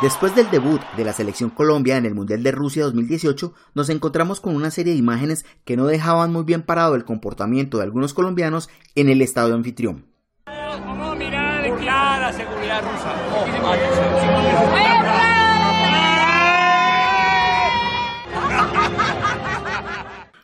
Después 0.00 0.32
del 0.36 0.48
debut 0.48 0.80
de 0.96 1.04
la 1.04 1.12
selección 1.12 1.50
Colombia 1.50 1.96
en 1.96 2.06
el 2.06 2.14
Mundial 2.14 2.44
de 2.44 2.52
Rusia 2.52 2.84
2018, 2.84 3.52
nos 3.74 3.90
encontramos 3.90 4.40
con 4.40 4.54
una 4.54 4.70
serie 4.70 4.92
de 4.92 4.98
imágenes 5.00 5.44
que 5.64 5.76
no 5.76 5.86
dejaban 5.86 6.32
muy 6.32 6.44
bien 6.44 6.62
parado 6.62 6.94
el 6.94 7.04
comportamiento 7.04 7.78
de 7.78 7.84
algunos 7.84 8.14
colombianos 8.14 8.68
en 8.94 9.08
el 9.08 9.22
estadio 9.22 9.54
anfitrión. 9.54 10.06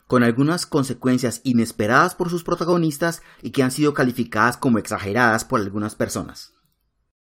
con 0.06 0.22
algunas 0.22 0.66
consecuencias 0.66 1.40
inesperadas 1.42 2.14
por 2.14 2.30
sus 2.30 2.44
protagonistas 2.44 3.22
y 3.42 3.50
que 3.50 3.64
han 3.64 3.72
sido 3.72 3.94
calificadas 3.94 4.56
como 4.56 4.78
exageradas 4.78 5.44
por 5.44 5.60
algunas 5.60 5.96
personas. 5.96 6.54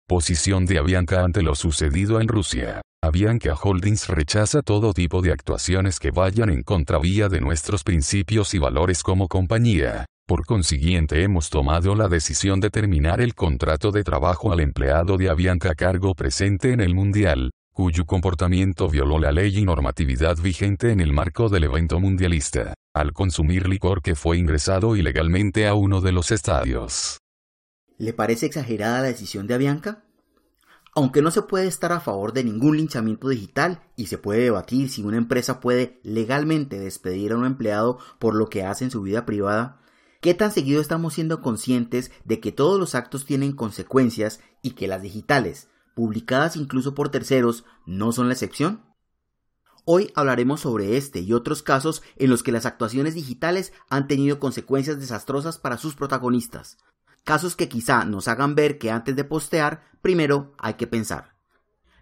Posición 0.08 0.66
de 0.66 0.80
Avianca 0.80 1.24
ante 1.24 1.42
lo 1.42 1.56
sucedido 1.56 2.20
en 2.20 2.28
Rusia. 2.28 2.82
Avianca 3.02 3.56
Holdings 3.56 4.10
rechaza 4.10 4.62
todo 4.62 4.94
tipo 4.94 5.22
de 5.22 5.32
actuaciones 5.32 5.98
que 5.98 6.12
vayan 6.12 6.50
en 6.50 6.64
contravía 6.64 7.30
de 7.30 7.40
nuestros 7.40 7.86
principios 7.86 8.54
y 8.54 8.60
valores 8.60 9.02
como 9.02 9.30
compañía. 9.30 10.06
Por 10.28 10.46
consiguiente 10.46 11.24
hemos 11.24 11.50
tomado 11.50 11.96
la 11.96 12.10
decisión 12.10 12.60
de 12.60 12.70
terminar 12.70 13.22
el 13.22 13.34
contrato 13.34 13.92
de 13.92 14.04
trabajo 14.04 14.52
al 14.52 14.60
empleado 14.60 15.18
de 15.18 15.30
Avianca 15.30 15.72
a 15.72 15.76
cargo 15.76 16.16
presente 16.16 16.74
en 16.74 16.82
el 16.82 16.94
Mundial, 16.94 17.52
cuyo 17.74 18.06
comportamiento 18.06 18.90
violó 18.90 19.20
la 19.20 19.32
ley 19.32 19.58
y 19.58 19.64
normatividad 19.64 20.36
vigente 20.38 20.92
en 20.92 21.00
el 21.00 21.14
marco 21.14 21.48
del 21.48 21.64
evento 21.64 22.02
mundialista, 22.02 22.74
al 22.94 23.14
consumir 23.14 23.70
licor 23.70 24.02
que 24.02 24.16
fue 24.16 24.38
ingresado 24.38 24.98
ilegalmente 24.98 25.66
a 25.66 25.76
uno 25.76 26.02
de 26.02 26.12
los 26.12 26.32
estadios. 26.32 27.23
¿Le 28.04 28.12
parece 28.12 28.48
exagerada 28.48 29.00
la 29.00 29.08
decisión 29.08 29.48
de 29.48 29.54
Avianca? 29.54 30.04
Aunque 30.94 31.22
no 31.22 31.32
se 31.32 31.42
puede 31.42 31.68
estar 31.68 31.94
a 31.94 32.02
favor 32.02 32.34
de 32.34 32.44
ningún 32.44 32.76
linchamiento 32.76 33.30
digital 33.30 33.82
y 33.96 34.08
se 34.08 34.18
puede 34.18 34.42
debatir 34.42 34.90
si 34.90 35.04
una 35.04 35.16
empresa 35.16 35.62
puede 35.62 36.02
legalmente 36.04 36.78
despedir 36.78 37.32
a 37.32 37.38
un 37.38 37.46
empleado 37.46 38.00
por 38.20 38.36
lo 38.36 38.50
que 38.50 38.66
hace 38.66 38.84
en 38.84 38.92
su 38.92 39.04
vida 39.04 39.26
privada, 39.26 39.80
¿qué 40.20 40.34
tan 40.34 40.52
seguido 40.52 40.82
estamos 40.82 41.14
siendo 41.14 41.40
conscientes 41.40 42.12
de 42.26 42.42
que 42.42 42.52
todos 42.52 42.78
los 42.78 42.94
actos 42.94 43.26
tienen 43.26 43.54
consecuencias 43.54 44.42
y 44.62 44.72
que 44.72 44.90
las 44.90 45.02
digitales, 45.02 45.70
publicadas 45.96 46.58
incluso 46.58 46.94
por 46.96 47.08
terceros, 47.08 47.64
no 47.86 48.12
son 48.12 48.28
la 48.28 48.34
excepción? 48.34 48.84
Hoy 49.86 50.12
hablaremos 50.14 50.60
sobre 50.60 50.98
este 50.98 51.22
y 51.22 51.32
otros 51.32 51.64
casos 51.64 52.04
en 52.18 52.30
los 52.30 52.44
que 52.44 52.52
las 52.52 52.66
actuaciones 52.66 53.16
digitales 53.16 53.72
han 53.90 54.10
tenido 54.10 54.42
consecuencias 54.42 55.00
desastrosas 55.00 55.58
para 55.58 55.78
sus 55.78 55.96
protagonistas, 55.96 56.78
casos 57.24 57.56
que 57.56 57.70
quizá 57.70 58.06
nos 58.06 58.28
hagan 58.28 58.56
ver 58.56 58.78
que 58.78 58.92
antes 58.92 59.16
de 59.16 59.24
postear, 59.24 59.84
primero 60.02 60.54
hay 60.58 60.74
que 60.76 60.88
pensar. 60.88 61.36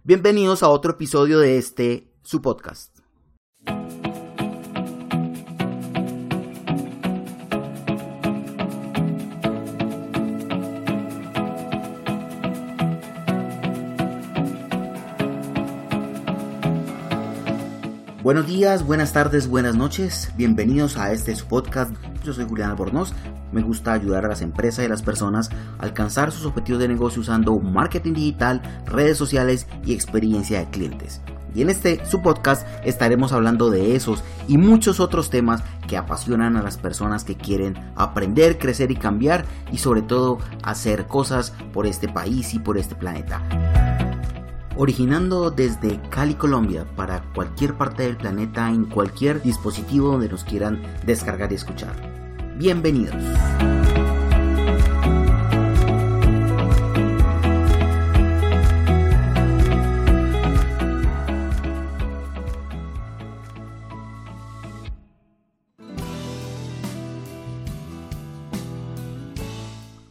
Bienvenidos 0.03 0.63
a 0.63 0.69
otro 0.69 0.93
episodio 0.93 1.39
de 1.39 1.57
este, 1.57 2.11
su 2.23 2.41
podcast. 2.41 2.97
Buenos 18.23 18.45
días, 18.45 18.85
buenas 18.85 19.13
tardes, 19.13 19.47
buenas 19.47 19.75
noches. 19.75 20.31
Bienvenidos 20.37 20.95
a 20.95 21.11
este 21.11 21.35
su 21.35 21.47
podcast. 21.47 21.91
Yo 22.23 22.33
soy 22.33 22.45
Julián 22.45 22.69
Albornoz. 22.69 23.13
Me 23.51 23.61
gusta 23.61 23.93
ayudar 23.93 24.25
a 24.25 24.29
las 24.29 24.41
empresas 24.41 24.83
y 24.83 24.85
a 24.85 24.89
las 24.89 25.01
personas 25.01 25.49
a 25.79 25.83
alcanzar 25.83 26.31
sus 26.31 26.45
objetivos 26.45 26.81
de 26.81 26.87
negocio 26.87 27.21
usando 27.21 27.57
marketing 27.59 28.13
digital, 28.13 28.61
redes 28.85 29.17
sociales 29.17 29.67
y 29.85 29.93
experiencia 29.93 30.59
de 30.59 30.69
clientes. 30.69 31.21
Y 31.53 31.61
en 31.61 31.69
este 31.69 32.05
su 32.05 32.21
podcast 32.21 32.65
estaremos 32.85 33.33
hablando 33.33 33.69
de 33.69 33.95
esos 33.95 34.23
y 34.47 34.57
muchos 34.57 34.99
otros 35.01 35.29
temas 35.29 35.63
que 35.87 35.97
apasionan 35.97 36.55
a 36.55 36.63
las 36.63 36.77
personas 36.77 37.25
que 37.25 37.35
quieren 37.35 37.77
aprender, 37.95 38.57
crecer 38.57 38.89
y 38.91 38.95
cambiar 38.95 39.45
y 39.71 39.79
sobre 39.79 40.01
todo 40.01 40.37
hacer 40.63 41.07
cosas 41.07 41.53
por 41.73 41.87
este 41.87 42.07
país 42.07 42.53
y 42.53 42.59
por 42.59 42.77
este 42.77 42.95
planeta 42.95 43.41
originando 44.81 45.51
desde 45.51 45.99
Cali, 46.09 46.33
Colombia, 46.33 46.85
para 46.95 47.21
cualquier 47.35 47.75
parte 47.75 48.03
del 48.03 48.17
planeta 48.17 48.69
en 48.69 48.85
cualquier 48.85 49.41
dispositivo 49.41 50.13
donde 50.13 50.29
nos 50.29 50.43
quieran 50.43 50.81
descargar 51.05 51.51
y 51.51 51.55
escuchar. 51.55 51.93
Bienvenidos. 52.61 53.15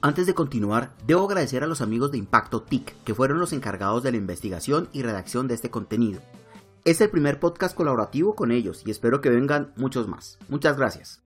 Antes 0.02 0.26
de 0.26 0.34
continuar, 0.34 0.90
debo 1.06 1.26
agradecer 1.26 1.62
a 1.62 1.68
los 1.68 1.80
amigos 1.80 2.10
de 2.10 2.18
Impacto 2.18 2.62
TIC, 2.62 2.96
que 3.04 3.14
fueron 3.14 3.38
los 3.38 3.52
encargados 3.52 4.02
de 4.02 4.10
la 4.10 4.16
investigación 4.16 4.88
y 4.92 5.02
redacción 5.02 5.46
de 5.46 5.54
este 5.54 5.70
contenido. 5.70 6.20
Es 6.84 7.00
el 7.00 7.10
primer 7.10 7.38
podcast 7.38 7.76
colaborativo 7.76 8.34
con 8.34 8.50
ellos 8.50 8.82
y 8.84 8.90
espero 8.90 9.20
que 9.20 9.30
vengan 9.30 9.72
muchos 9.76 10.08
más. 10.08 10.36
Muchas 10.48 10.76
gracias. 10.76 11.22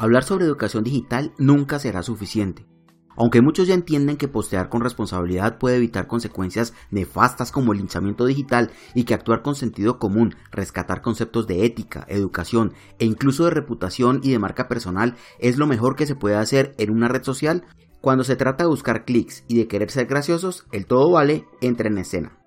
Hablar 0.00 0.22
sobre 0.22 0.44
educación 0.44 0.84
digital 0.84 1.32
nunca 1.38 1.80
será 1.80 2.04
suficiente. 2.04 2.68
Aunque 3.16 3.42
muchos 3.42 3.66
ya 3.66 3.74
entienden 3.74 4.16
que 4.16 4.28
postear 4.28 4.68
con 4.68 4.80
responsabilidad 4.80 5.58
puede 5.58 5.74
evitar 5.74 6.06
consecuencias 6.06 6.72
nefastas 6.92 7.50
como 7.50 7.72
el 7.72 7.78
linchamiento 7.78 8.24
digital 8.24 8.70
y 8.94 9.02
que 9.02 9.14
actuar 9.14 9.42
con 9.42 9.56
sentido 9.56 9.98
común, 9.98 10.36
rescatar 10.52 11.02
conceptos 11.02 11.48
de 11.48 11.64
ética, 11.64 12.06
educación 12.08 12.74
e 13.00 13.06
incluso 13.06 13.46
de 13.46 13.50
reputación 13.50 14.20
y 14.22 14.30
de 14.30 14.38
marca 14.38 14.68
personal 14.68 15.16
es 15.40 15.58
lo 15.58 15.66
mejor 15.66 15.96
que 15.96 16.06
se 16.06 16.14
puede 16.14 16.36
hacer 16.36 16.76
en 16.78 16.90
una 16.90 17.08
red 17.08 17.24
social, 17.24 17.64
cuando 18.00 18.22
se 18.22 18.36
trata 18.36 18.62
de 18.62 18.70
buscar 18.70 19.04
clics 19.04 19.42
y 19.48 19.58
de 19.58 19.66
querer 19.66 19.90
ser 19.90 20.06
graciosos, 20.06 20.68
el 20.70 20.86
todo 20.86 21.10
vale 21.10 21.44
entra 21.60 21.88
en 21.88 21.98
escena. 21.98 22.37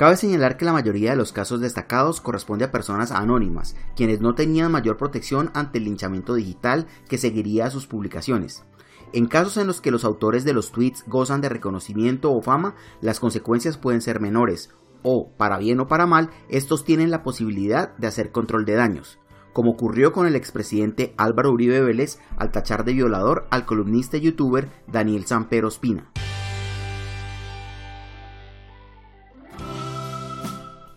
Cabe 0.00 0.16
señalar 0.16 0.56
que 0.56 0.64
la 0.64 0.72
mayoría 0.72 1.10
de 1.10 1.16
los 1.16 1.30
casos 1.30 1.60
destacados 1.60 2.22
corresponde 2.22 2.64
a 2.64 2.70
personas 2.70 3.12
anónimas, 3.12 3.76
quienes 3.94 4.22
no 4.22 4.34
tenían 4.34 4.72
mayor 4.72 4.96
protección 4.96 5.50
ante 5.52 5.76
el 5.76 5.84
linchamiento 5.84 6.32
digital 6.32 6.86
que 7.06 7.18
seguiría 7.18 7.66
a 7.66 7.70
sus 7.70 7.86
publicaciones. 7.86 8.64
En 9.12 9.26
casos 9.26 9.58
en 9.58 9.66
los 9.66 9.82
que 9.82 9.90
los 9.90 10.06
autores 10.06 10.46
de 10.46 10.54
los 10.54 10.72
tweets 10.72 11.04
gozan 11.06 11.42
de 11.42 11.50
reconocimiento 11.50 12.32
o 12.32 12.40
fama, 12.40 12.76
las 13.02 13.20
consecuencias 13.20 13.76
pueden 13.76 14.00
ser 14.00 14.20
menores, 14.20 14.70
o, 15.02 15.34
para 15.36 15.58
bien 15.58 15.80
o 15.80 15.86
para 15.86 16.06
mal, 16.06 16.30
estos 16.48 16.86
tienen 16.86 17.10
la 17.10 17.22
posibilidad 17.22 17.94
de 17.98 18.06
hacer 18.06 18.32
control 18.32 18.64
de 18.64 18.76
daños, 18.76 19.18
como 19.52 19.72
ocurrió 19.72 20.14
con 20.14 20.26
el 20.26 20.34
expresidente 20.34 21.12
Álvaro 21.18 21.52
Uribe 21.52 21.82
Vélez 21.82 22.20
al 22.38 22.52
tachar 22.52 22.86
de 22.86 22.94
violador 22.94 23.48
al 23.50 23.66
columnista 23.66 24.16
y 24.16 24.20
youtuber 24.22 24.70
Daniel 24.86 25.26
Sampero 25.26 25.68
Espina. 25.68 26.10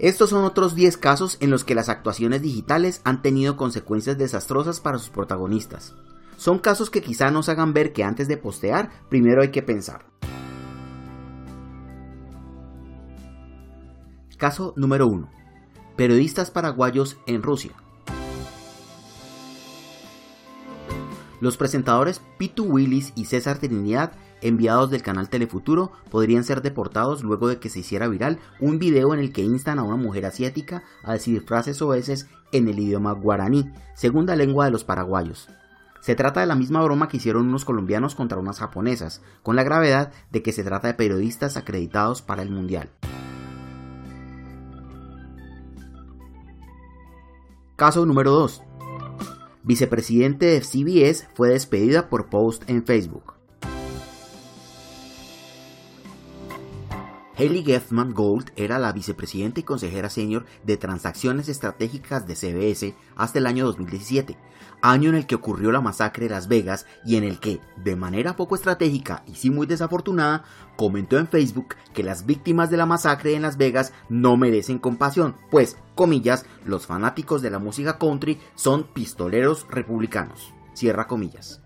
Estos 0.03 0.31
son 0.31 0.43
otros 0.43 0.75
10 0.75 0.97
casos 0.97 1.37
en 1.39 1.49
los 1.49 1.63
que 1.63 1.75
las 1.75 1.87
actuaciones 1.87 2.41
digitales 2.41 2.99
han 3.05 3.21
tenido 3.21 3.55
consecuencias 3.55 4.17
desastrosas 4.17 4.81
para 4.81 4.97
sus 4.97 5.09
protagonistas. 5.09 5.95
Son 6.35 6.59
casos 6.59 6.89
que 6.89 7.01
quizá 7.01 7.31
nos 7.31 7.47
hagan 7.47 7.71
ver 7.71 7.93
que 7.93 8.03
antes 8.03 8.27
de 8.27 8.35
postear, 8.35 8.91
primero 9.07 9.41
hay 9.41 9.51
que 9.51 9.63
pensar. 9.63 10.05
Caso 14.35 14.73
número 14.75 15.07
1. 15.07 15.29
Periodistas 15.95 16.51
paraguayos 16.51 17.15
en 17.25 17.41
Rusia. 17.41 17.71
Los 21.43 21.57
presentadores 21.57 22.21
Pitu 22.37 22.63
Willis 22.63 23.11
y 23.17 23.25
César 23.25 23.57
Trinidad 23.57 24.13
enviados 24.39 24.89
del 24.89 25.03
canal 25.03 25.27
Telefuturo 25.27 25.91
podrían 26.09 26.45
ser 26.45 26.61
deportados 26.61 27.21
luego 27.21 27.49
de 27.49 27.59
que 27.59 27.67
se 27.67 27.79
hiciera 27.79 28.07
viral 28.07 28.39
un 28.61 28.79
video 28.79 29.13
en 29.13 29.19
el 29.19 29.33
que 29.33 29.41
instan 29.41 29.77
a 29.77 29.83
una 29.83 29.97
mujer 29.97 30.25
asiática 30.25 30.83
a 31.03 31.11
decir 31.11 31.41
frases 31.41 31.81
oeces 31.81 32.29
en 32.53 32.69
el 32.69 32.79
idioma 32.79 33.11
guaraní, 33.11 33.69
segunda 33.93 34.37
lengua 34.37 34.63
de 34.63 34.71
los 34.71 34.85
paraguayos. 34.85 35.49
Se 35.99 36.15
trata 36.15 36.39
de 36.39 36.45
la 36.45 36.55
misma 36.55 36.81
broma 36.81 37.09
que 37.09 37.17
hicieron 37.17 37.49
unos 37.49 37.65
colombianos 37.65 38.15
contra 38.15 38.39
unas 38.39 38.59
japonesas, 38.59 39.21
con 39.41 39.57
la 39.57 39.63
gravedad 39.63 40.13
de 40.31 40.43
que 40.43 40.53
se 40.53 40.63
trata 40.63 40.87
de 40.87 40.93
periodistas 40.93 41.57
acreditados 41.57 42.21
para 42.21 42.41
el 42.41 42.51
Mundial. 42.51 42.89
Caso 47.75 48.05
número 48.05 48.31
2. 48.31 48.63
Vicepresidente 49.63 50.45
de 50.45 50.61
CBS 50.61 51.27
fue 51.35 51.49
despedida 51.49 52.09
por 52.09 52.29
post 52.29 52.69
en 52.69 52.85
Facebook. 52.85 53.42
Haley 57.43 57.63
Gethman 57.63 58.13
Gold 58.13 58.51
era 58.55 58.79
la 58.79 58.93
vicepresidenta 58.93 59.59
y 59.59 59.63
consejera 59.63 60.09
senior 60.09 60.45
de 60.63 60.77
transacciones 60.77 61.49
estratégicas 61.49 62.25
de 62.25 62.35
CBS 62.35 62.95
hasta 63.17 63.39
el 63.39 63.47
año 63.47 63.65
2017, 63.65 64.37
año 64.81 65.09
en 65.09 65.15
el 65.15 65.27
que 65.27 65.35
ocurrió 65.35 65.73
la 65.73 65.81
masacre 65.81 66.25
de 66.25 66.29
Las 66.29 66.47
Vegas 66.47 66.85
y 67.05 67.17
en 67.17 67.25
el 67.25 67.41
que, 67.41 67.59
de 67.83 67.97
manera 67.97 68.37
poco 68.37 68.55
estratégica 68.55 69.23
y 69.27 69.35
sí 69.35 69.49
muy 69.49 69.67
desafortunada, 69.67 70.45
comentó 70.77 71.17
en 71.17 71.27
Facebook 71.27 71.75
que 71.93 72.03
las 72.03 72.25
víctimas 72.25 72.69
de 72.69 72.77
la 72.77 72.85
masacre 72.85 73.35
en 73.35 73.41
Las 73.41 73.57
Vegas 73.57 73.91
no 74.07 74.37
merecen 74.37 74.79
compasión, 74.79 75.35
pues, 75.51 75.75
comillas, 75.95 76.45
los 76.65 76.85
fanáticos 76.85 77.41
de 77.41 77.49
la 77.49 77.59
música 77.59 77.97
country 77.97 78.39
son 78.55 78.83
pistoleros 78.83 79.67
republicanos. 79.69 80.53
Cierra 80.73 81.07
comillas. 81.07 81.62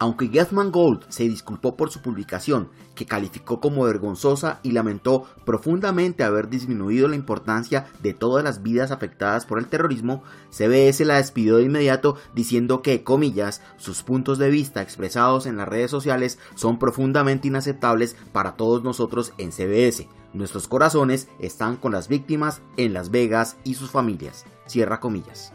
Aunque 0.00 0.28
Gathman 0.28 0.70
Gold 0.70 1.04
se 1.08 1.24
disculpó 1.24 1.76
por 1.76 1.90
su 1.90 2.02
publicación, 2.02 2.68
que 2.94 3.04
calificó 3.04 3.60
como 3.60 3.82
vergonzosa 3.82 4.60
y 4.62 4.70
lamentó 4.70 5.24
profundamente 5.44 6.22
haber 6.22 6.48
disminuido 6.48 7.08
la 7.08 7.16
importancia 7.16 7.86
de 8.00 8.14
todas 8.14 8.44
las 8.44 8.62
vidas 8.62 8.92
afectadas 8.92 9.44
por 9.44 9.58
el 9.58 9.66
terrorismo, 9.66 10.22
CBS 10.50 11.04
la 11.04 11.16
despidió 11.16 11.56
de 11.56 11.64
inmediato 11.64 12.16
diciendo 12.32 12.80
que, 12.80 13.02
comillas, 13.02 13.60
sus 13.76 14.04
puntos 14.04 14.38
de 14.38 14.50
vista 14.50 14.82
expresados 14.82 15.46
en 15.46 15.56
las 15.56 15.68
redes 15.68 15.90
sociales 15.90 16.38
son 16.54 16.78
profundamente 16.78 17.48
inaceptables 17.48 18.14
para 18.30 18.52
todos 18.56 18.84
nosotros 18.84 19.32
en 19.36 19.50
CBS. 19.50 20.06
Nuestros 20.32 20.68
corazones 20.68 21.28
están 21.40 21.76
con 21.76 21.90
las 21.90 22.06
víctimas 22.06 22.62
en 22.76 22.92
Las 22.92 23.10
Vegas 23.10 23.56
y 23.64 23.74
sus 23.74 23.90
familias. 23.90 24.44
Cierra 24.66 25.00
comillas. 25.00 25.52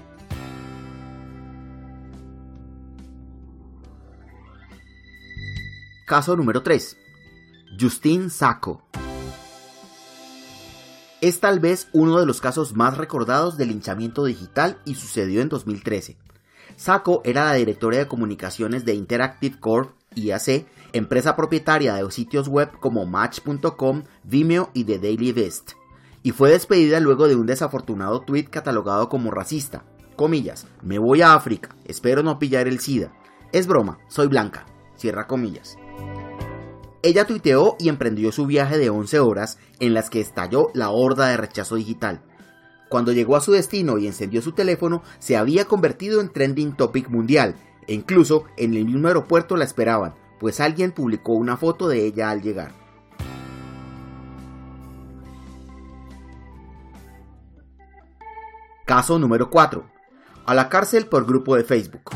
Caso 6.13 6.35
número 6.35 6.61
3. 6.61 6.95
Justin 7.79 8.29
Sacco. 8.29 8.83
Es 11.21 11.39
tal 11.39 11.59
vez 11.59 11.87
uno 11.91 12.19
de 12.19 12.27
los 12.27 12.39
casos 12.39 12.75
más 12.75 12.97
recordados 12.97 13.57
del 13.57 13.69
linchamiento 13.69 14.23
digital 14.23 14.77
y 14.85 14.93
sucedió 14.93 15.41
en 15.41 15.49
2013. 15.49 16.19
Sacco 16.75 17.23
era 17.25 17.45
la 17.45 17.55
directora 17.55 17.97
de 17.97 18.07
comunicaciones 18.07 18.85
de 18.85 18.93
Interactive 18.93 19.59
Corp, 19.59 19.95
IAC, 20.13 20.67
empresa 20.91 21.35
propietaria 21.35 21.95
de 21.95 22.11
sitios 22.11 22.47
web 22.47 22.69
como 22.79 23.07
Match.com, 23.07 24.03
Vimeo 24.23 24.69
y 24.75 24.83
The 24.83 24.99
Daily 24.99 25.31
Beast, 25.31 25.71
y 26.21 26.29
fue 26.29 26.51
despedida 26.51 26.99
luego 26.99 27.27
de 27.27 27.35
un 27.35 27.47
desafortunado 27.47 28.21
tweet 28.21 28.49
catalogado 28.51 29.09
como 29.09 29.31
racista. 29.31 29.83
Comillas, 30.15 30.67
me 30.83 30.99
voy 30.99 31.23
a 31.23 31.33
África, 31.33 31.75
espero 31.85 32.21
no 32.21 32.37
pillar 32.37 32.67
el 32.67 32.79
SIDA. 32.79 33.11
Es 33.51 33.65
broma, 33.65 33.97
soy 34.09 34.27
blanca. 34.27 34.67
Cierra 34.95 35.25
comillas. 35.25 35.75
Ella 37.01 37.27
tuiteó 37.27 37.75
y 37.79 37.89
emprendió 37.89 38.31
su 38.31 38.45
viaje 38.45 38.77
de 38.77 38.89
11 38.89 39.19
horas 39.19 39.57
en 39.79 39.93
las 39.93 40.09
que 40.09 40.21
estalló 40.21 40.69
la 40.73 40.89
horda 40.89 41.27
de 41.27 41.37
rechazo 41.37 41.75
digital. 41.75 42.21
Cuando 42.87 43.11
llegó 43.11 43.35
a 43.35 43.41
su 43.41 43.51
destino 43.51 43.97
y 43.97 44.07
encendió 44.07 44.41
su 44.41 44.53
teléfono, 44.53 45.03
se 45.19 45.35
había 45.35 45.65
convertido 45.65 46.21
en 46.21 46.29
trending 46.29 46.77
topic 46.77 47.09
mundial, 47.09 47.55
e 47.87 47.93
incluso 47.93 48.45
en 48.55 48.73
el 48.75 48.85
mismo 48.85 49.07
aeropuerto 49.07 49.57
la 49.57 49.65
esperaban, 49.65 50.13
pues 50.39 50.61
alguien 50.61 50.91
publicó 50.91 51.33
una 51.33 51.57
foto 51.57 51.89
de 51.89 52.05
ella 52.05 52.29
al 52.29 52.41
llegar. 52.41 52.71
Caso 58.85 59.19
número 59.19 59.49
4. 59.49 59.83
A 60.45 60.53
la 60.53 60.69
cárcel 60.69 61.07
por 61.07 61.25
grupo 61.25 61.55
de 61.55 61.63
Facebook. 61.63 62.11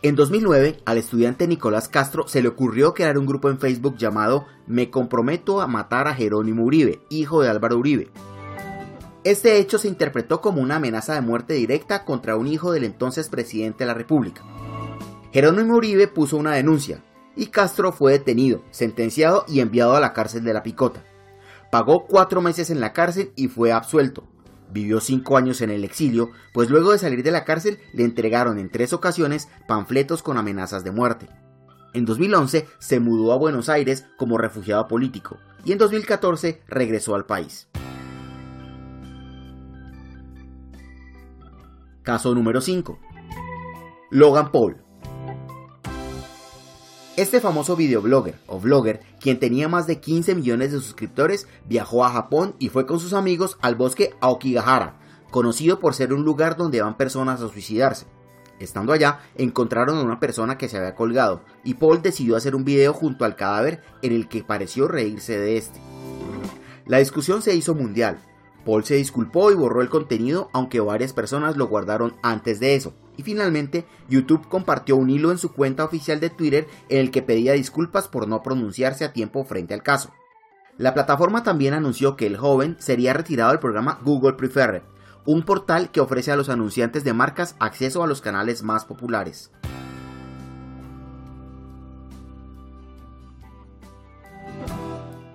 En 0.00 0.14
2009, 0.14 0.78
al 0.84 0.96
estudiante 0.96 1.48
Nicolás 1.48 1.88
Castro 1.88 2.28
se 2.28 2.40
le 2.40 2.46
ocurrió 2.46 2.94
crear 2.94 3.18
un 3.18 3.26
grupo 3.26 3.50
en 3.50 3.58
Facebook 3.58 3.96
llamado 3.96 4.46
Me 4.68 4.90
comprometo 4.90 5.60
a 5.60 5.66
matar 5.66 6.06
a 6.06 6.14
Jerónimo 6.14 6.62
Uribe, 6.62 7.00
hijo 7.10 7.42
de 7.42 7.48
Álvaro 7.48 7.76
Uribe. 7.76 8.08
Este 9.24 9.58
hecho 9.58 9.76
se 9.76 9.88
interpretó 9.88 10.40
como 10.40 10.62
una 10.62 10.76
amenaza 10.76 11.14
de 11.14 11.20
muerte 11.20 11.54
directa 11.54 12.04
contra 12.04 12.36
un 12.36 12.46
hijo 12.46 12.70
del 12.70 12.84
entonces 12.84 13.28
presidente 13.28 13.78
de 13.80 13.86
la 13.86 13.94
República. 13.94 14.44
Jerónimo 15.32 15.74
Uribe 15.74 16.06
puso 16.06 16.36
una 16.36 16.54
denuncia 16.54 17.02
y 17.34 17.46
Castro 17.46 17.90
fue 17.90 18.12
detenido, 18.12 18.62
sentenciado 18.70 19.44
y 19.48 19.58
enviado 19.58 19.96
a 19.96 20.00
la 20.00 20.12
cárcel 20.12 20.44
de 20.44 20.54
la 20.54 20.62
Picota. 20.62 21.04
Pagó 21.72 22.06
cuatro 22.06 22.40
meses 22.40 22.70
en 22.70 22.78
la 22.78 22.92
cárcel 22.92 23.32
y 23.34 23.48
fue 23.48 23.72
absuelto, 23.72 24.22
Vivió 24.70 25.00
cinco 25.00 25.36
años 25.36 25.60
en 25.60 25.70
el 25.70 25.84
exilio, 25.84 26.30
pues 26.52 26.70
luego 26.70 26.92
de 26.92 26.98
salir 26.98 27.22
de 27.22 27.30
la 27.30 27.44
cárcel 27.44 27.78
le 27.92 28.04
entregaron 28.04 28.58
en 28.58 28.70
tres 28.70 28.92
ocasiones 28.92 29.48
panfletos 29.66 30.22
con 30.22 30.36
amenazas 30.36 30.84
de 30.84 30.90
muerte. 30.90 31.28
En 31.94 32.04
2011 32.04 32.68
se 32.78 33.00
mudó 33.00 33.32
a 33.32 33.36
Buenos 33.36 33.68
Aires 33.68 34.06
como 34.18 34.36
refugiado 34.36 34.86
político 34.88 35.38
y 35.64 35.72
en 35.72 35.78
2014 35.78 36.62
regresó 36.68 37.14
al 37.14 37.24
país. 37.24 37.68
Caso 42.02 42.34
número 42.34 42.60
5. 42.60 42.98
Logan 44.10 44.50
Paul. 44.50 44.87
Este 47.18 47.40
famoso 47.40 47.74
videoblogger 47.74 48.38
o 48.46 48.60
vlogger, 48.60 49.00
quien 49.20 49.40
tenía 49.40 49.68
más 49.68 49.88
de 49.88 49.98
15 49.98 50.36
millones 50.36 50.70
de 50.70 50.78
suscriptores, 50.78 51.48
viajó 51.66 52.04
a 52.04 52.10
Japón 52.10 52.54
y 52.60 52.68
fue 52.68 52.86
con 52.86 53.00
sus 53.00 53.12
amigos 53.12 53.58
al 53.60 53.74
bosque 53.74 54.14
Aokigahara, 54.20 55.00
conocido 55.32 55.80
por 55.80 55.94
ser 55.94 56.12
un 56.12 56.24
lugar 56.24 56.56
donde 56.56 56.80
van 56.80 56.96
personas 56.96 57.42
a 57.42 57.48
suicidarse. 57.48 58.06
Estando 58.60 58.92
allá, 58.92 59.18
encontraron 59.34 59.98
a 59.98 60.02
una 60.04 60.20
persona 60.20 60.58
que 60.58 60.68
se 60.68 60.76
había 60.76 60.94
colgado, 60.94 61.42
y 61.64 61.74
Paul 61.74 62.02
decidió 62.02 62.36
hacer 62.36 62.54
un 62.54 62.64
video 62.64 62.92
junto 62.92 63.24
al 63.24 63.34
cadáver 63.34 63.82
en 64.00 64.12
el 64.12 64.28
que 64.28 64.44
pareció 64.44 64.86
reírse 64.86 65.36
de 65.40 65.56
este. 65.56 65.80
La 66.86 66.98
discusión 66.98 67.42
se 67.42 67.52
hizo 67.52 67.74
mundial. 67.74 68.20
Paul 68.64 68.84
se 68.84 68.96
disculpó 68.96 69.50
y 69.50 69.54
borró 69.54 69.80
el 69.80 69.88
contenido, 69.88 70.50
aunque 70.52 70.80
varias 70.80 71.12
personas 71.12 71.56
lo 71.56 71.68
guardaron 71.68 72.14
antes 72.22 72.60
de 72.60 72.74
eso. 72.74 72.94
Y 73.16 73.22
finalmente, 73.22 73.86
YouTube 74.08 74.48
compartió 74.48 74.96
un 74.96 75.10
hilo 75.10 75.30
en 75.30 75.38
su 75.38 75.52
cuenta 75.52 75.84
oficial 75.84 76.20
de 76.20 76.30
Twitter 76.30 76.66
en 76.88 76.98
el 76.98 77.10
que 77.10 77.22
pedía 77.22 77.52
disculpas 77.54 78.08
por 78.08 78.28
no 78.28 78.42
pronunciarse 78.42 79.04
a 79.04 79.12
tiempo 79.12 79.44
frente 79.44 79.74
al 79.74 79.82
caso. 79.82 80.12
La 80.76 80.94
plataforma 80.94 81.42
también 81.42 81.74
anunció 81.74 82.16
que 82.16 82.26
el 82.26 82.36
joven 82.36 82.76
sería 82.78 83.12
retirado 83.12 83.50
del 83.50 83.58
programa 83.58 83.98
Google 84.04 84.34
Preferred, 84.34 84.82
un 85.24 85.42
portal 85.42 85.90
que 85.90 86.00
ofrece 86.00 86.30
a 86.30 86.36
los 86.36 86.48
anunciantes 86.48 87.02
de 87.02 87.12
marcas 87.12 87.56
acceso 87.58 88.02
a 88.02 88.06
los 88.06 88.20
canales 88.20 88.62
más 88.62 88.84
populares. 88.84 89.50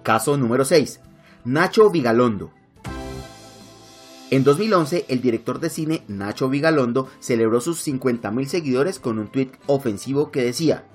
Caso 0.03 0.35
número 0.37 0.65
6. 0.65 0.99
Nacho 1.45 1.89
Vigalondo, 1.89 2.51
en 4.35 4.43
2011, 4.43 5.05
el 5.09 5.21
director 5.21 5.59
de 5.59 5.69
cine 5.69 6.03
Nacho 6.07 6.49
Vigalondo 6.49 7.07
celebró 7.19 7.61
sus 7.61 7.85
50.000 7.87 8.45
seguidores 8.45 8.97
con 8.97 9.19
un 9.19 9.27
tweet 9.27 9.51
ofensivo 9.67 10.31
que 10.31 10.41
decía, 10.41 10.85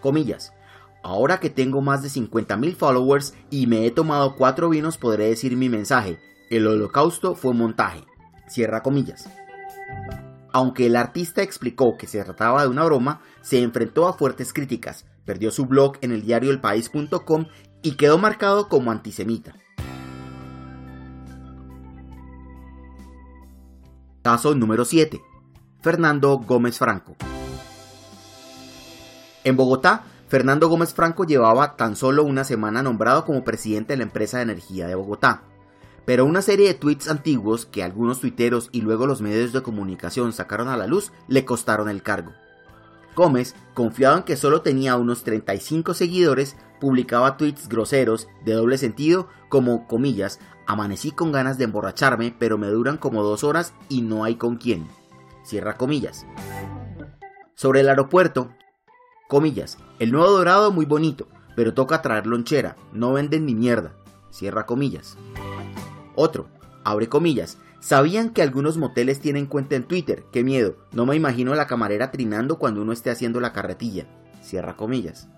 comillas, 0.00 0.52
ahora 1.04 1.38
que 1.38 1.48
tengo 1.48 1.80
más 1.80 2.02
de 2.02 2.08
50.000 2.08 2.74
followers 2.74 3.34
y 3.50 3.68
me 3.68 3.86
he 3.86 3.92
tomado 3.92 4.34
cuatro 4.34 4.68
vinos 4.68 4.98
podré 4.98 5.28
decir 5.28 5.56
mi 5.56 5.68
mensaje, 5.68 6.18
el 6.50 6.66
holocausto 6.66 7.36
fue 7.36 7.54
montaje, 7.54 8.04
cierra 8.48 8.82
comillas. 8.82 9.30
Aunque 10.52 10.86
el 10.86 10.96
artista 10.96 11.40
explicó 11.42 11.96
que 11.96 12.08
se 12.08 12.24
trataba 12.24 12.62
de 12.62 12.68
una 12.68 12.82
broma, 12.82 13.22
se 13.42 13.62
enfrentó 13.62 14.08
a 14.08 14.14
fuertes 14.14 14.52
críticas, 14.52 15.06
perdió 15.24 15.52
su 15.52 15.66
blog 15.66 15.98
en 16.00 16.10
el 16.10 16.22
diario 16.22 16.50
elpaís.com 16.50 17.46
y 17.82 17.92
quedó 17.92 18.18
marcado 18.18 18.68
como 18.68 18.90
antisemita. 18.90 19.54
Caso 24.22 24.54
número 24.54 24.84
7. 24.84 25.20
Fernando 25.80 26.38
Gómez 26.38 26.78
Franco. 26.78 27.16
En 29.42 29.56
Bogotá, 29.56 30.04
Fernando 30.28 30.68
Gómez 30.68 30.94
Franco 30.94 31.24
llevaba 31.24 31.74
tan 31.74 31.96
solo 31.96 32.22
una 32.22 32.44
semana 32.44 32.84
nombrado 32.84 33.24
como 33.24 33.42
presidente 33.42 33.94
de 33.94 33.96
la 33.96 34.04
empresa 34.04 34.36
de 34.36 34.44
energía 34.44 34.86
de 34.86 34.94
Bogotá. 34.94 35.42
Pero 36.04 36.24
una 36.24 36.40
serie 36.40 36.68
de 36.68 36.74
tweets 36.74 37.08
antiguos 37.08 37.66
que 37.66 37.82
algunos 37.82 38.20
tuiteros 38.20 38.68
y 38.70 38.82
luego 38.82 39.08
los 39.08 39.20
medios 39.20 39.52
de 39.52 39.62
comunicación 39.62 40.32
sacaron 40.32 40.68
a 40.68 40.76
la 40.76 40.86
luz 40.86 41.10
le 41.26 41.44
costaron 41.44 41.88
el 41.88 42.04
cargo. 42.04 42.30
Gómez, 43.16 43.56
confiado 43.74 44.18
en 44.18 44.22
que 44.22 44.36
solo 44.36 44.62
tenía 44.62 44.96
unos 44.96 45.24
35 45.24 45.94
seguidores, 45.94 46.56
publicaba 46.80 47.36
tweets 47.36 47.68
groseros 47.68 48.28
de 48.44 48.52
doble 48.52 48.78
sentido 48.78 49.28
como, 49.48 49.86
comillas, 49.86 50.38
amanecí 50.66 51.10
con 51.10 51.32
ganas 51.32 51.58
de 51.58 51.64
emborracharme, 51.64 52.34
pero 52.38 52.58
me 52.58 52.68
duran 52.68 52.96
como 52.96 53.22
dos 53.22 53.44
horas 53.44 53.74
y 53.88 54.02
no 54.02 54.24
hay 54.24 54.36
con 54.36 54.56
quién. 54.56 54.86
Cierra 55.44 55.76
comillas. 55.76 56.26
Sobre 57.54 57.80
el 57.80 57.88
aeropuerto, 57.88 58.50
comillas, 59.28 59.78
el 59.98 60.12
nuevo 60.12 60.30
dorado 60.30 60.72
muy 60.72 60.84
bonito, 60.84 61.28
pero 61.56 61.74
toca 61.74 62.02
traer 62.02 62.26
lonchera, 62.26 62.76
no 62.92 63.12
venden 63.12 63.46
ni 63.46 63.54
mierda. 63.54 63.92
Cierra 64.30 64.66
comillas. 64.66 65.16
Otro, 66.14 66.48
abre 66.84 67.08
comillas, 67.08 67.58
¿Sabían 67.82 68.30
que 68.30 68.42
algunos 68.42 68.76
moteles 68.76 69.18
tienen 69.18 69.46
cuenta 69.46 69.74
en 69.74 69.82
Twitter? 69.82 70.22
¡Qué 70.30 70.44
miedo! 70.44 70.76
No 70.92 71.04
me 71.04 71.16
imagino 71.16 71.52
a 71.52 71.56
la 71.56 71.66
camarera 71.66 72.12
trinando 72.12 72.56
cuando 72.56 72.80
uno 72.80 72.92
esté 72.92 73.10
haciendo 73.10 73.40
la 73.40 73.52
carretilla. 73.52 74.06
Cierra 74.40 74.76
comillas. 74.76 75.28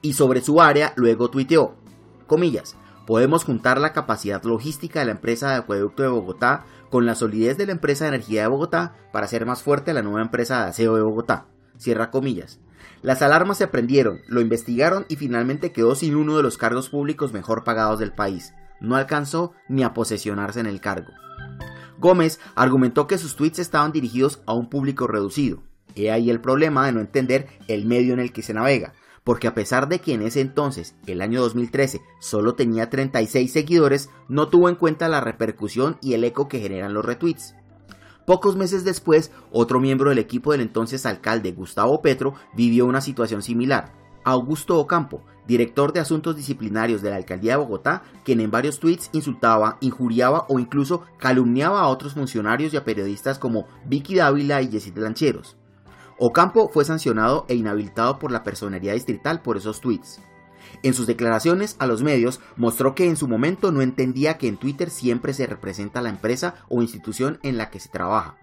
y 0.00 0.14
sobre 0.14 0.40
su 0.40 0.62
área 0.62 0.94
luego 0.96 1.28
tuiteó, 1.28 1.74
comillas, 2.26 2.76
podemos 3.06 3.44
juntar 3.44 3.80
la 3.80 3.92
capacidad 3.92 4.42
logística 4.42 5.00
de 5.00 5.06
la 5.06 5.12
empresa 5.12 5.50
de 5.50 5.56
acueducto 5.56 6.02
de 6.02 6.08
Bogotá 6.08 6.64
con 6.90 7.06
la 7.06 7.14
solidez 7.14 7.56
de 7.56 7.66
la 7.66 7.72
empresa 7.72 8.04
de 8.04 8.08
energía 8.08 8.42
de 8.42 8.48
Bogotá 8.48 8.94
para 9.12 9.26
hacer 9.26 9.46
más 9.46 9.62
fuerte 9.62 9.94
la 9.94 10.02
nueva 10.02 10.22
empresa 10.22 10.62
de 10.62 10.70
aseo 10.70 10.96
de 10.96 11.02
Bogotá. 11.02 11.46
Cierra 11.78 12.10
comillas. 12.10 12.60
Las 13.02 13.22
alarmas 13.22 13.58
se 13.58 13.66
prendieron, 13.66 14.20
lo 14.28 14.40
investigaron 14.40 15.06
y 15.08 15.16
finalmente 15.16 15.72
quedó 15.72 15.94
sin 15.94 16.14
uno 16.14 16.36
de 16.36 16.42
los 16.42 16.58
cargos 16.58 16.88
públicos 16.88 17.32
mejor 17.32 17.64
pagados 17.64 17.98
del 17.98 18.12
país. 18.12 18.54
No 18.80 18.96
alcanzó 18.96 19.52
ni 19.68 19.82
a 19.82 19.94
posesionarse 19.94 20.60
en 20.60 20.66
el 20.66 20.80
cargo. 20.80 21.12
Gómez 21.98 22.40
argumentó 22.54 23.06
que 23.06 23.18
sus 23.18 23.36
tweets 23.36 23.58
estaban 23.58 23.92
dirigidos 23.92 24.42
a 24.46 24.54
un 24.54 24.68
público 24.68 25.06
reducido. 25.06 25.62
He 25.94 26.10
ahí 26.10 26.30
el 26.30 26.40
problema 26.40 26.86
de 26.86 26.92
no 26.92 27.00
entender 27.00 27.48
el 27.68 27.86
medio 27.86 28.14
en 28.14 28.20
el 28.20 28.32
que 28.32 28.42
se 28.42 28.54
navega, 28.54 28.94
porque 29.24 29.46
a 29.46 29.54
pesar 29.54 29.88
de 29.88 30.00
que 30.00 30.14
en 30.14 30.22
ese 30.22 30.40
entonces, 30.40 30.94
el 31.06 31.20
año 31.20 31.40
2013, 31.40 32.02
solo 32.18 32.54
tenía 32.54 32.90
36 32.90 33.52
seguidores, 33.52 34.10
no 34.28 34.48
tuvo 34.48 34.68
en 34.68 34.74
cuenta 34.74 35.08
la 35.08 35.20
repercusión 35.20 35.96
y 36.00 36.14
el 36.14 36.24
eco 36.24 36.48
que 36.48 36.60
generan 36.60 36.94
los 36.94 37.04
retweets. 37.04 37.54
Pocos 38.26 38.56
meses 38.56 38.84
después, 38.84 39.32
otro 39.50 39.80
miembro 39.80 40.10
del 40.10 40.18
equipo 40.18 40.52
del 40.52 40.60
entonces 40.60 41.06
alcalde 41.06 41.52
Gustavo 41.52 42.02
Petro 42.02 42.34
vivió 42.54 42.86
una 42.86 43.00
situación 43.00 43.42
similar. 43.42 43.92
Augusto 44.24 44.78
Ocampo, 44.78 45.24
director 45.46 45.92
de 45.92 46.00
asuntos 46.00 46.36
disciplinarios 46.36 47.02
de 47.02 47.10
la 47.10 47.16
alcaldía 47.16 47.52
de 47.52 47.58
Bogotá, 47.58 48.04
quien 48.24 48.40
en 48.40 48.52
varios 48.52 48.78
tweets 48.78 49.10
insultaba, 49.12 49.78
injuriaba 49.80 50.46
o 50.48 50.60
incluso 50.60 51.02
calumniaba 51.18 51.80
a 51.80 51.88
otros 51.88 52.14
funcionarios 52.14 52.72
y 52.72 52.76
a 52.76 52.84
periodistas 52.84 53.40
como 53.40 53.66
Vicky 53.86 54.14
Dávila 54.14 54.62
y 54.62 54.70
Jessy 54.70 54.92
Lancheros. 54.94 55.56
Ocampo 56.18 56.68
fue 56.68 56.84
sancionado 56.84 57.46
e 57.48 57.54
inhabilitado 57.54 58.18
por 58.18 58.30
la 58.30 58.42
personería 58.44 58.92
distrital 58.92 59.42
por 59.42 59.56
esos 59.56 59.80
tweets. 59.80 60.20
En 60.82 60.94
sus 60.94 61.06
declaraciones 61.06 61.76
a 61.78 61.86
los 61.86 62.02
medios 62.02 62.40
mostró 62.56 62.94
que 62.94 63.08
en 63.08 63.16
su 63.16 63.28
momento 63.28 63.72
no 63.72 63.82
entendía 63.82 64.38
que 64.38 64.48
en 64.48 64.56
Twitter 64.56 64.90
siempre 64.90 65.34
se 65.34 65.46
representa 65.46 66.02
la 66.02 66.08
empresa 66.08 66.54
o 66.68 66.82
institución 66.82 67.38
en 67.42 67.56
la 67.58 67.70
que 67.70 67.80
se 67.80 67.88
trabaja. 67.88 68.36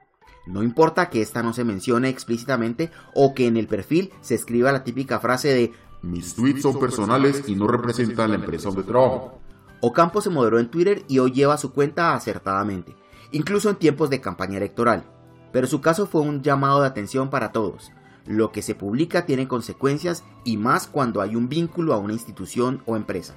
No 0.46 0.64
importa 0.64 1.10
que 1.10 1.22
esta 1.22 1.44
no 1.44 1.54
se 1.54 1.64
mencione 1.64 2.10
explícitamente 2.10 2.92
o 3.14 3.34
que 3.34 3.48
en 3.48 3.58
el 3.58 3.68
perfil 3.68 4.12
se 4.22 4.36
escriba 4.36 4.72
la 4.72 4.84
típica 4.84 5.20
frase 5.20 5.50
de 5.50 5.74
mis 6.02 6.34
tweets 6.34 6.62
son 6.62 6.80
personales 6.80 7.44
y 7.48 7.56
no 7.56 7.68
representan 7.68 8.30
la 8.30 8.38
empresa 8.38 8.70
donde 8.70 8.84
trabajo. 8.84 9.40
Ocampo 9.82 10.22
se 10.22 10.30
moderó 10.30 10.60
en 10.60 10.70
Twitter 10.70 11.04
y 11.08 11.20
hoy 11.20 11.32
lleva 11.32 11.58
su 11.58 11.74
cuenta 11.74 12.14
acertadamente, 12.14 12.96
incluso 13.32 13.70
en 13.70 13.76
tiempos 13.76 14.10
de 14.10 14.22
campaña 14.22 14.58
electoral 14.58 15.06
pero 15.52 15.68
su 15.68 15.82
caso 15.82 16.06
fue 16.06 16.22
un 16.22 16.42
llamado 16.42 16.82
de 16.82 16.88
atención 16.88 17.30
para 17.30 17.52
todos. 17.52 17.92
Lo 18.26 18.52
que 18.52 18.62
se 18.62 18.76
publica 18.76 19.26
tiene 19.26 19.48
consecuencias 19.48 20.24
y 20.44 20.58
más 20.58 20.88
cuando 20.88 21.22
hay 21.22 21.36
un 21.36 21.50
vínculo 21.50 21.94
a 21.94 21.98
una 21.98 22.14
institución 22.14 22.84
o 22.86 22.96
empresa. 22.96 23.36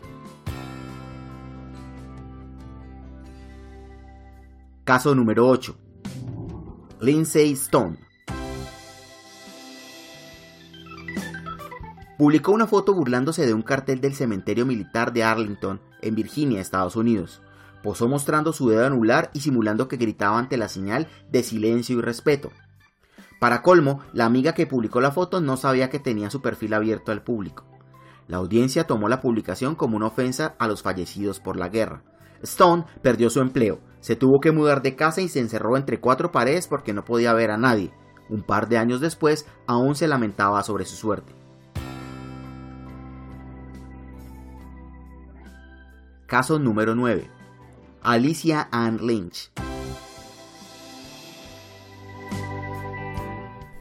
Caso 4.85 5.15
número 5.15 5.49
8. 5.49 5.77
Lindsay 7.01 7.53
Stone. 7.53 7.97
Publicó 12.19 12.53
una 12.53 12.67
foto 12.67 12.95
burlándose 12.95 13.47
de 13.47 13.55
un 13.55 13.63
cartel 13.63 14.01
del 14.01 14.15
cementerio 14.15 14.67
militar 14.67 15.13
de 15.13 15.25
Arlington, 15.25 15.81
en 16.03 16.15
Virginia, 16.15 16.61
Estados 16.61 16.95
Unidos 16.95 17.43
posó 17.83 18.09
mostrando 18.09 18.53
su 18.53 18.69
dedo 18.69 18.87
anular 18.87 19.31
y 19.33 19.41
simulando 19.41 19.89
que 19.89 19.97
gritaba 19.97 20.39
ante 20.39 20.57
la 20.57 20.69
señal 20.69 21.09
de 21.31 21.43
silencio 21.43 21.99
y 21.99 22.03
respeto. 22.03 22.51
Para 23.41 23.63
colmo, 23.63 24.01
la 24.13 24.25
amiga 24.25 24.53
que 24.53 24.67
publicó 24.67 25.01
la 25.01 25.11
foto 25.11 25.41
no 25.41 25.57
sabía 25.57 25.91
que 25.91 25.99
tenía 25.99 26.31
su 26.31 26.41
perfil 26.41 26.75
abierto 26.75 27.11
al 27.11 27.23
público. 27.23 27.65
La 28.29 28.37
audiencia 28.37 28.85
tomó 28.85 29.09
la 29.09 29.21
publicación 29.21 29.75
como 29.75 29.97
una 29.97 30.07
ofensa 30.07 30.55
a 30.59 30.69
los 30.69 30.83
fallecidos 30.83 31.41
por 31.41 31.57
la 31.57 31.69
guerra. 31.69 32.05
Stone 32.43 32.85
perdió 33.03 33.31
su 33.31 33.41
empleo, 33.41 33.81
se 34.01 34.17
tuvo 34.17 34.41
que 34.41 34.53
mudar 34.53 34.83
de 34.83 34.97
casa 34.97 35.21
y 35.21 35.29
se 35.29 35.41
encerró 35.41 35.77
entre 35.77 36.01
cuatro 36.01 36.33
paredes 36.33 36.69
porque 36.69 36.93
no 36.93 37.05
podía 37.05 37.33
ver 37.35 37.51
a 37.51 37.57
nadie. 37.57 37.93
Un 38.29 38.43
par 38.43 38.69
de 38.69 38.79
años 38.79 39.01
después, 39.01 39.47
aún 39.67 39.95
se 39.95 40.09
lamentaba 40.09 40.63
sobre 40.63 40.85
su 40.85 40.97
suerte. 40.97 41.35
Caso 46.27 46.59
número 46.59 46.95
9. 46.95 47.42
Alicia 48.05 48.69
Ann 48.73 49.07
Lynch. 49.07 49.53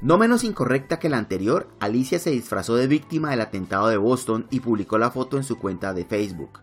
No 0.04 0.20
menos 0.20 0.44
incorrecta 0.44 1.00
que 1.00 1.10
la 1.10 1.18
anterior, 1.18 1.68
Alicia 1.80 2.20
se 2.20 2.30
disfrazó 2.30 2.76
de 2.76 2.86
víctima 2.86 3.32
del 3.32 3.42
atentado 3.42 3.88
de 3.88 3.98
Boston 3.98 4.46
y 4.52 4.60
publicó 4.60 5.00
la 5.00 5.10
foto 5.10 5.38
en 5.38 5.44
su 5.44 5.58
cuenta 5.58 5.96
de 5.96 6.06
Facebook. 6.06 6.60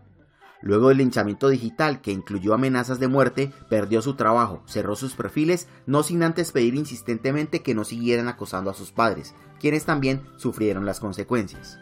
Luego 0.62 0.88
del 0.88 0.98
linchamiento 0.98 1.48
digital 1.48 2.00
que 2.00 2.12
incluyó 2.12 2.54
amenazas 2.54 3.00
de 3.00 3.08
muerte, 3.08 3.52
perdió 3.68 4.02
su 4.02 4.14
trabajo, 4.14 4.62
cerró 4.66 4.94
sus 4.94 5.14
perfiles, 5.14 5.66
no 5.84 6.04
sin 6.04 6.22
antes 6.22 6.52
pedir 6.52 6.76
insistentemente 6.76 7.62
que 7.62 7.74
no 7.74 7.82
siguieran 7.82 8.28
acosando 8.28 8.70
a 8.70 8.74
sus 8.74 8.92
padres, 8.92 9.34
quienes 9.58 9.84
también 9.84 10.22
sufrieron 10.36 10.86
las 10.86 11.00
consecuencias. 11.00 11.80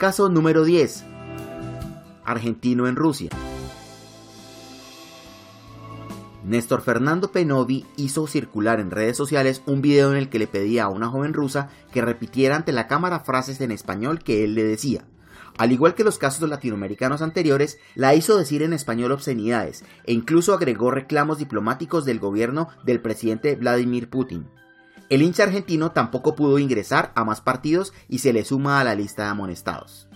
Caso 0.00 0.30
número 0.30 0.64
10. 0.64 1.04
Argentino 2.24 2.88
en 2.88 2.96
Rusia. 2.96 3.28
Néstor 6.42 6.80
Fernando 6.80 7.32
Penovi 7.32 7.84
hizo 7.98 8.26
circular 8.26 8.80
en 8.80 8.90
redes 8.90 9.18
sociales 9.18 9.60
un 9.66 9.82
video 9.82 10.10
en 10.10 10.16
el 10.16 10.30
que 10.30 10.38
le 10.38 10.46
pedía 10.46 10.84
a 10.84 10.88
una 10.88 11.08
joven 11.08 11.34
rusa 11.34 11.68
que 11.92 12.00
repitiera 12.00 12.56
ante 12.56 12.72
la 12.72 12.86
cámara 12.86 13.20
frases 13.20 13.60
en 13.60 13.72
español 13.72 14.20
que 14.20 14.42
él 14.42 14.54
le 14.54 14.64
decía. 14.64 15.04
Al 15.58 15.70
igual 15.70 15.94
que 15.94 16.02
los 16.02 16.16
casos 16.16 16.48
latinoamericanos 16.48 17.20
anteriores, 17.20 17.78
la 17.94 18.14
hizo 18.14 18.38
decir 18.38 18.62
en 18.62 18.72
español 18.72 19.12
obscenidades 19.12 19.84
e 20.04 20.14
incluso 20.14 20.54
agregó 20.54 20.90
reclamos 20.90 21.36
diplomáticos 21.36 22.06
del 22.06 22.20
gobierno 22.20 22.68
del 22.84 23.02
presidente 23.02 23.54
Vladimir 23.54 24.08
Putin. 24.08 24.46
El 25.10 25.22
hincha 25.22 25.42
argentino 25.42 25.90
tampoco 25.90 26.36
pudo 26.36 26.60
ingresar 26.60 27.10
a 27.16 27.24
más 27.24 27.40
partidos 27.40 27.92
y 28.08 28.20
se 28.20 28.32
le 28.32 28.44
suma 28.44 28.80
a 28.80 28.84
la 28.84 28.94
lista 28.94 29.24
de 29.24 29.30
amonestados. 29.30 30.08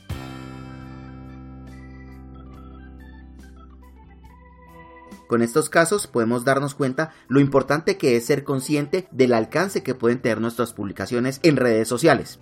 Con 5.27 5.43
estos 5.43 5.69
casos 5.69 6.07
podemos 6.07 6.45
darnos 6.45 6.77
cuenta 6.77 7.13
lo 7.27 7.41
importante 7.41 7.97
que 7.97 8.17
es 8.17 8.27
ser 8.27 8.45
consciente 8.45 9.09
del 9.11 9.33
alcance 9.33 9.83
que 9.83 9.97
pueden 9.97 10.23
tener 10.23 10.41
nuestras 10.41 10.73
publicaciones 10.73 11.41
en 11.43 11.57
redes 11.57 11.89
sociales. 11.89 12.39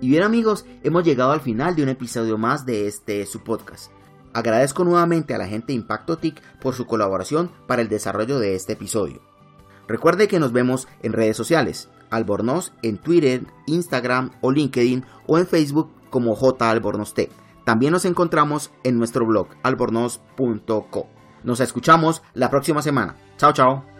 Y 0.00 0.08
bien 0.08 0.22
amigos, 0.22 0.66
hemos 0.84 1.02
llegado 1.02 1.32
al 1.32 1.40
final 1.40 1.74
de 1.74 1.82
un 1.82 1.88
episodio 1.88 2.38
más 2.38 2.64
de 2.64 2.86
este 2.86 3.26
su 3.26 3.40
podcast. 3.42 3.90
Agradezco 4.32 4.84
nuevamente 4.84 5.34
a 5.34 5.38
la 5.38 5.46
gente 5.46 5.68
de 5.68 5.74
Impacto 5.74 6.16
TIC 6.16 6.40
por 6.60 6.74
su 6.74 6.86
colaboración 6.86 7.50
para 7.66 7.82
el 7.82 7.88
desarrollo 7.88 8.38
de 8.38 8.54
este 8.54 8.74
episodio. 8.74 9.20
Recuerde 9.88 10.28
que 10.28 10.38
nos 10.40 10.52
vemos 10.52 10.88
en 11.02 11.12
redes 11.12 11.36
sociales, 11.36 11.88
Albornoz 12.10 12.72
en 12.82 12.98
Twitter, 12.98 13.44
Instagram 13.66 14.30
o 14.40 14.50
LinkedIn 14.50 15.04
o 15.26 15.38
en 15.38 15.46
Facebook 15.46 15.90
como 16.10 16.34
J 16.34 16.70
Albornoz 16.70 17.14
T. 17.14 17.30
También 17.64 17.92
nos 17.92 18.04
encontramos 18.04 18.70
en 18.84 18.98
nuestro 18.98 19.26
blog 19.26 19.48
albornoz.co. 19.62 21.06
Nos 21.44 21.60
escuchamos 21.60 22.22
la 22.34 22.50
próxima 22.50 22.82
semana. 22.82 23.16
Chao, 23.36 23.52
chao. 23.52 23.91